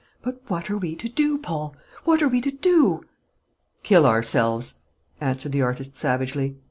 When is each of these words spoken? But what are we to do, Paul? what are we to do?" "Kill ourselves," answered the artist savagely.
But 0.23 0.41
what 0.47 0.67
are 0.71 0.79
we 0.79 0.95
to 0.95 1.07
do, 1.07 1.37
Paul? 1.37 1.75
what 2.05 2.23
are 2.23 2.27
we 2.27 2.41
to 2.41 2.49
do?" 2.49 3.03
"Kill 3.83 4.07
ourselves," 4.07 4.79
answered 5.19 5.51
the 5.51 5.61
artist 5.61 5.95
savagely. 5.95 6.57